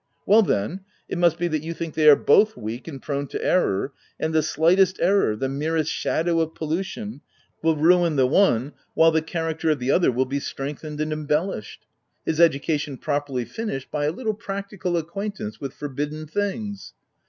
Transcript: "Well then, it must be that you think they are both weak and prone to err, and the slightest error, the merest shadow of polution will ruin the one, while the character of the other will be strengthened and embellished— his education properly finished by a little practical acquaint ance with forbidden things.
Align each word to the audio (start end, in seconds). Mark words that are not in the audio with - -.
"Well 0.25 0.41
then, 0.41 0.79
it 1.07 1.19
must 1.19 1.37
be 1.37 1.47
that 1.49 1.61
you 1.61 1.75
think 1.75 1.93
they 1.93 2.09
are 2.09 2.15
both 2.15 2.57
weak 2.57 2.87
and 2.87 2.99
prone 2.99 3.27
to 3.27 3.45
err, 3.45 3.93
and 4.19 4.33
the 4.33 4.41
slightest 4.41 4.97
error, 4.99 5.35
the 5.35 5.47
merest 5.47 5.91
shadow 5.91 6.39
of 6.39 6.55
polution 6.55 7.21
will 7.61 7.75
ruin 7.77 8.15
the 8.15 8.25
one, 8.25 8.73
while 8.95 9.11
the 9.11 9.21
character 9.21 9.69
of 9.69 9.77
the 9.77 9.91
other 9.91 10.11
will 10.11 10.25
be 10.25 10.39
strengthened 10.39 10.99
and 11.01 11.13
embellished— 11.13 11.85
his 12.25 12.39
education 12.41 12.97
properly 12.97 13.45
finished 13.45 13.91
by 13.91 14.05
a 14.05 14.11
little 14.11 14.33
practical 14.33 14.97
acquaint 14.97 15.39
ance 15.39 15.61
with 15.61 15.71
forbidden 15.71 16.25
things. 16.25 16.95